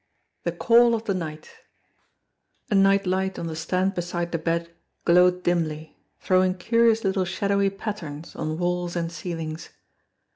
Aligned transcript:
XXI 0.01 0.43
THE 0.45 0.51
CALL 0.53 0.95
OF 0.95 1.03
THE 1.03 1.13
NIGHT 1.13 1.51
ANIGHT 2.71 3.05
light 3.05 3.37
on 3.37 3.45
the 3.45 3.55
stand 3.55 3.93
beside 3.93 4.31
the 4.31 4.39
bed 4.39 4.73
glowed 5.05 5.43
dimly, 5.43 5.95
throwing 6.19 6.55
curious 6.55 7.03
little 7.03 7.23
shadowy 7.23 7.69
patterns 7.69 8.35
on 8.35 8.57
walls 8.57 8.95
and 8.95 9.11
ceilings. 9.11 9.69